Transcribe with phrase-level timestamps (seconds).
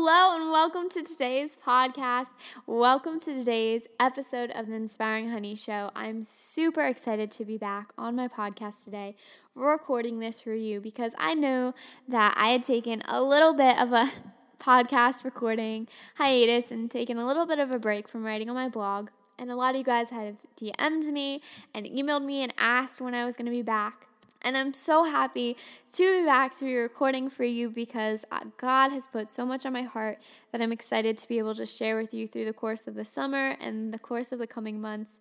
[0.00, 2.28] Hello and welcome to today's podcast.
[2.68, 5.90] Welcome to today's episode of the Inspiring Honey Show.
[5.96, 9.16] I'm super excited to be back on my podcast today,
[9.56, 11.74] recording this for you because I know
[12.06, 14.06] that I had taken a little bit of a
[14.62, 18.68] podcast recording hiatus and taken a little bit of a break from writing on my
[18.68, 19.08] blog.
[19.36, 21.42] And a lot of you guys have DM'd me
[21.74, 24.07] and emailed me and asked when I was going to be back.
[24.42, 25.56] And I'm so happy
[25.94, 29.66] to be back to be recording for you because uh, God has put so much
[29.66, 30.18] on my heart
[30.52, 33.04] that I'm excited to be able to share with you through the course of the
[33.04, 35.20] summer and the course of the coming months.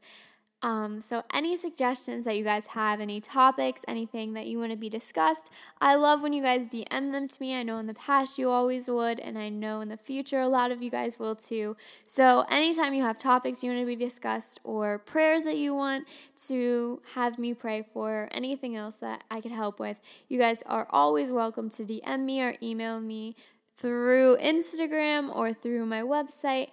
[0.63, 4.77] Um, so, any suggestions that you guys have, any topics, anything that you want to
[4.77, 7.55] be discussed, I love when you guys DM them to me.
[7.55, 10.47] I know in the past you always would, and I know in the future a
[10.47, 11.77] lot of you guys will too.
[12.05, 16.07] So, anytime you have topics you want to be discussed, or prayers that you want
[16.47, 20.87] to have me pray for, anything else that I could help with, you guys are
[20.89, 23.35] always welcome to DM me or email me
[23.75, 26.69] through Instagram or through my website.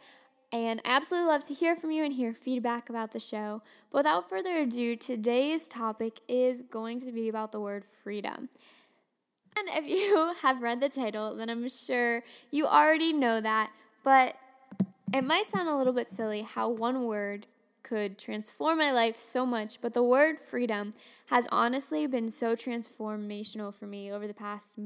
[0.54, 3.60] And I absolutely love to hear from you and hear feedback about the show.
[3.90, 8.48] But without further ado, today's topic is going to be about the word freedom.
[9.58, 13.72] And if you have read the title, then I'm sure you already know that.
[14.04, 14.36] But
[15.12, 17.48] it might sound a little bit silly how one word
[17.82, 20.92] could transform my life so much, but the word freedom
[21.30, 24.78] has honestly been so transformational for me over the past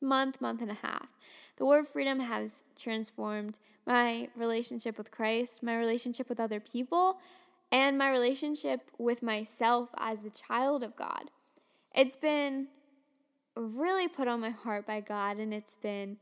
[0.00, 1.06] month, month and a half.
[1.58, 7.20] The word freedom has transformed my relationship with Christ, my relationship with other people,
[7.70, 11.30] and my relationship with myself as the child of God.
[11.94, 12.68] It's been
[13.56, 16.18] really put on my heart by God, and it's been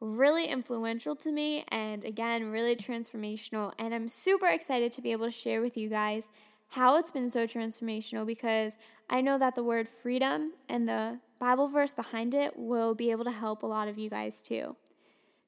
[0.00, 3.72] really influential to me, and again, really transformational.
[3.78, 6.30] And I'm super excited to be able to share with you guys
[6.70, 8.76] how it's been so transformational because
[9.10, 13.24] I know that the word freedom and the Bible verse behind it will be able
[13.24, 14.76] to help a lot of you guys too.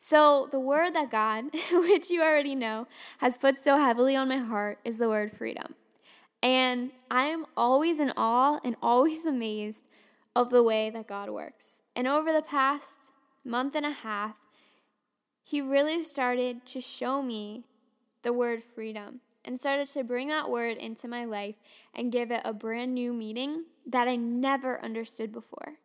[0.07, 2.87] So, the word that God, which you already know,
[3.21, 5.77] has put so heavily on my heart is the word freedom.
[6.43, 9.89] And I am always in awe and always amazed
[10.37, 11.81] of the way that God works.
[11.97, 13.13] And over the past
[13.47, 14.41] month and a half,
[15.43, 17.65] He really started to show me
[18.21, 21.57] the word freedom and started to bring that word into my life
[21.95, 25.79] and give it a brand new meaning that I never understood before.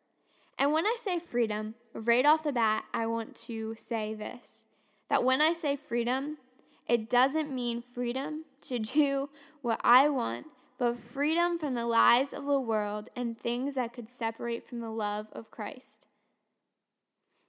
[0.59, 4.65] And when I say freedom, right off the bat, I want to say this
[5.09, 6.37] that when I say freedom,
[6.85, 9.29] it doesn't mean freedom to do
[9.61, 10.47] what I want,
[10.77, 14.91] but freedom from the lies of the world and things that could separate from the
[14.91, 16.05] love of Christ.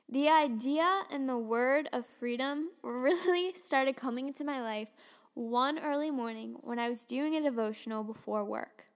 [0.08, 4.90] The idea and the word of freedom really started coming into my life
[5.34, 8.86] one early morning when I was doing a devotional before work.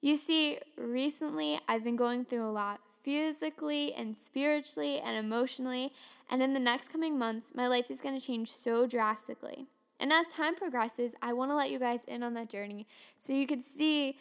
[0.00, 5.92] You see, recently I've been going through a lot physically and spiritually and emotionally.
[6.30, 9.66] And in the next coming months, my life is going to change so drastically.
[9.98, 12.86] And as time progresses, I want to let you guys in on that journey
[13.18, 14.16] so you can see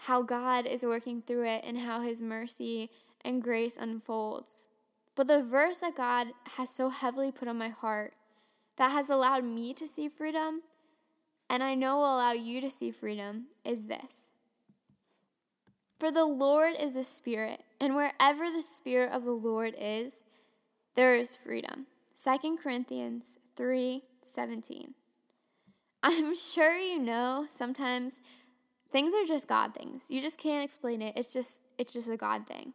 [0.00, 2.90] how God is working through it and how His mercy
[3.24, 4.68] and grace unfolds.
[5.14, 8.14] But the verse that God has so heavily put on my heart
[8.76, 10.62] that has allowed me to see freedom,
[11.50, 14.31] and I know will allow you to see freedom, is this
[16.02, 20.24] for the Lord is the Spirit, and wherever the Spirit of the Lord is,
[20.96, 21.86] there is freedom.
[22.20, 24.94] 2 Corinthians 3 17.
[26.02, 28.18] I'm sure you know sometimes
[28.90, 30.06] things are just God things.
[30.08, 31.12] You just can't explain it.
[31.16, 32.72] It's just it's just a God thing.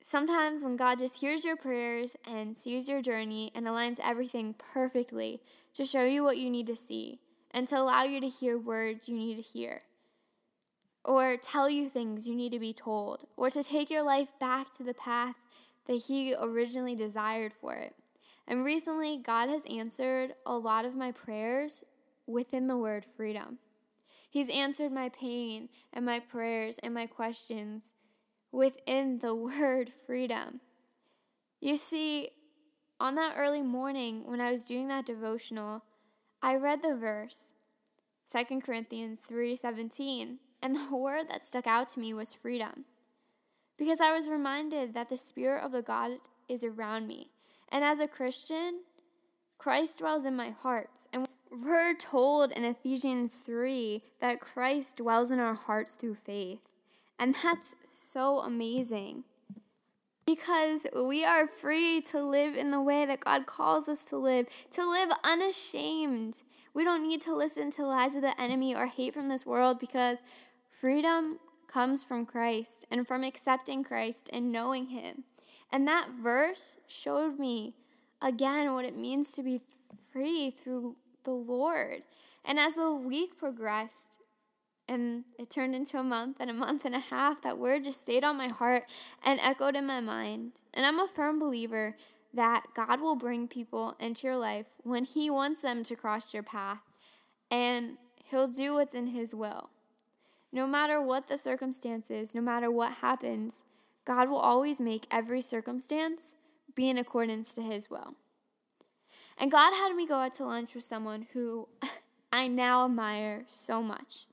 [0.00, 5.42] Sometimes when God just hears your prayers and sees your journey and aligns everything perfectly
[5.74, 7.18] to show you what you need to see
[7.50, 9.82] and to allow you to hear words you need to hear
[11.04, 14.72] or tell you things you need to be told, or to take your life back
[14.76, 15.34] to the path
[15.86, 17.94] that He originally desired for it.
[18.46, 21.84] And recently, God has answered a lot of my prayers
[22.26, 23.58] within the word freedom.
[24.28, 27.92] He's answered my pain and my prayers and my questions
[28.50, 30.60] within the word freedom.
[31.60, 32.30] You see,
[32.98, 35.84] on that early morning when I was doing that devotional,
[36.42, 37.54] I read the verse
[38.34, 42.86] 2 Corinthians 3:17 and the word that stuck out to me was freedom.
[43.76, 46.12] Because I was reminded that the Spirit of the God
[46.48, 47.28] is around me.
[47.68, 48.80] And as a Christian,
[49.58, 50.88] Christ dwells in my heart.
[51.12, 56.60] And we're told in Ephesians 3 that Christ dwells in our hearts through faith.
[57.18, 59.24] And that's so amazing.
[60.26, 64.46] Because we are free to live in the way that God calls us to live,
[64.70, 66.36] to live unashamed.
[66.72, 69.78] We don't need to listen to lies of the enemy or hate from this world
[69.78, 70.22] because
[70.80, 71.38] Freedom
[71.68, 75.24] comes from Christ and from accepting Christ and knowing Him.
[75.72, 77.74] And that verse showed me
[78.20, 79.60] again what it means to be
[80.12, 82.02] free through the Lord.
[82.44, 84.18] And as the week progressed,
[84.88, 88.00] and it turned into a month and a month and a half, that word just
[88.00, 88.84] stayed on my heart
[89.24, 90.52] and echoed in my mind.
[90.74, 91.96] And I'm a firm believer
[92.34, 96.42] that God will bring people into your life when He wants them to cross your
[96.42, 96.82] path,
[97.50, 99.70] and He'll do what's in His will.
[100.54, 103.64] No matter what the circumstances, no matter what happens,
[104.04, 106.20] God will always make every circumstance
[106.76, 108.14] be in accordance to His will.
[109.36, 111.68] And God had me go out to lunch with someone who
[112.32, 114.28] I now admire so much.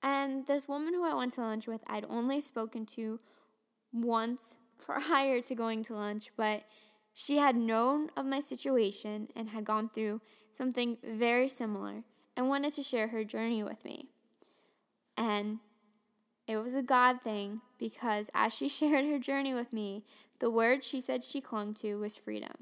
[0.00, 3.18] And this woman who I went to lunch with, I'd only spoken to
[3.92, 6.62] once prior to going to lunch, but
[7.14, 10.20] she had known of my situation and had gone through
[10.52, 12.04] something very similar
[12.36, 14.06] and wanted to share her journey with me.
[15.16, 15.58] And
[16.46, 20.04] it was a God thing because as she shared her journey with me,
[20.38, 22.52] the word she said she clung to was freedom.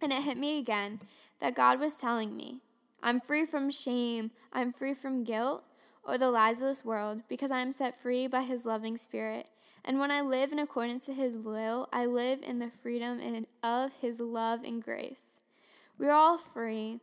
[0.00, 1.00] And it hit me again
[1.40, 2.60] that God was telling me,
[3.02, 5.64] I'm free from shame, I'm free from guilt
[6.02, 9.48] or the lies of this world because I am set free by His loving Spirit.
[9.84, 14.00] And when I live in accordance to His will, I live in the freedom of
[14.00, 15.40] His love and grace.
[15.98, 17.00] We are all free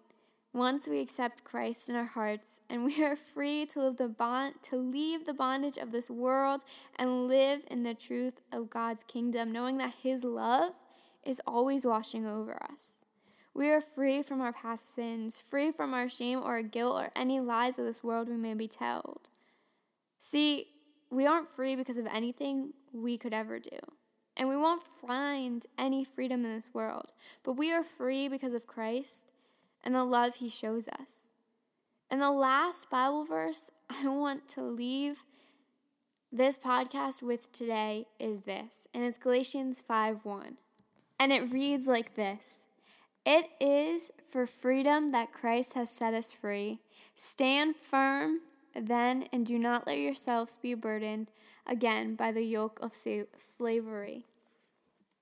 [0.58, 4.56] once we accept Christ in our hearts, and we are free to live the bond
[4.64, 6.62] to leave the bondage of this world
[6.98, 10.74] and live in the truth of God's kingdom, knowing that His love
[11.24, 13.00] is always washing over us.
[13.54, 17.40] We are free from our past sins, free from our shame or guilt or any
[17.40, 19.30] lies of this world we may be told.
[20.20, 20.66] See,
[21.10, 23.80] we aren't free because of anything we could ever do.
[24.36, 27.14] And we won't find any freedom in this world.
[27.44, 29.26] But we are free because of Christ
[29.84, 31.30] and the love he shows us.
[32.10, 35.24] And the last Bible verse I want to leave
[36.32, 40.58] this podcast with today is this, and it's Galatians 5 1.
[41.20, 42.44] And it reads like this
[43.26, 46.80] It is for freedom that Christ has set us free.
[47.16, 48.42] Stand firm
[48.76, 51.28] then and do not let yourselves be burdened
[51.66, 54.26] again by the yoke of slavery.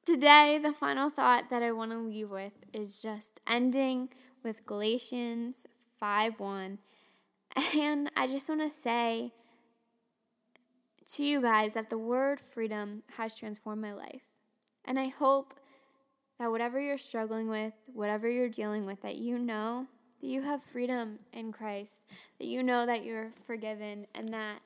[0.05, 4.09] Today, the final thought that I want to leave with is just ending
[4.45, 5.65] with Galatians
[5.99, 6.77] 5 1.
[7.75, 9.31] And I just want to say
[11.13, 14.23] to you guys that the word freedom has transformed my life.
[14.83, 15.53] And I hope
[16.37, 19.87] that whatever you're struggling with, whatever you're dealing with, that you know
[20.21, 22.01] that you have freedom in Christ,
[22.39, 24.59] that you know that you're forgiven, and that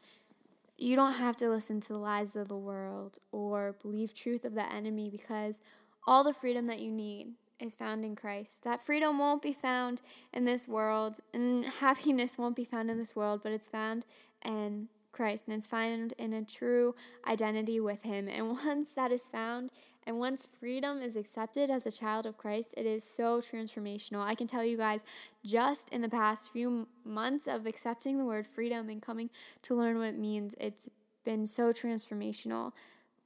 [0.77, 4.55] you don't have to listen to the lies of the world or believe truth of
[4.55, 5.61] the enemy because
[6.07, 8.63] all the freedom that you need is found in Christ.
[8.63, 10.01] That freedom won't be found
[10.33, 14.05] in this world, and happiness won't be found in this world, but it's found
[14.43, 16.95] in Christ, and it's found in a true
[17.27, 18.27] identity with Him.
[18.27, 19.71] And once that is found,
[20.05, 24.21] and once freedom is accepted as a child of Christ, it is so transformational.
[24.21, 25.01] I can tell you guys,
[25.45, 29.29] just in the past few months of accepting the word freedom and coming
[29.63, 30.89] to learn what it means, it's
[31.25, 32.73] been so transformational.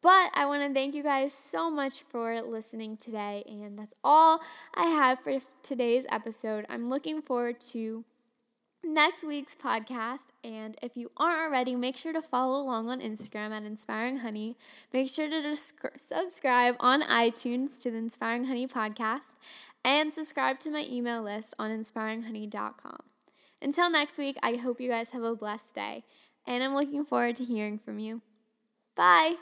[0.03, 3.43] But I want to thank you guys so much for listening today.
[3.47, 4.41] And that's all
[4.75, 6.65] I have for today's episode.
[6.69, 8.03] I'm looking forward to
[8.83, 10.33] next week's podcast.
[10.43, 14.57] And if you aren't already, make sure to follow along on Instagram at Inspiring Honey.
[14.91, 19.35] Make sure to subscribe on iTunes to the Inspiring Honey podcast
[19.85, 22.99] and subscribe to my email list on inspiringhoney.com.
[23.61, 26.03] Until next week, I hope you guys have a blessed day.
[26.45, 28.21] And I'm looking forward to hearing from you.
[28.97, 29.35] Bye.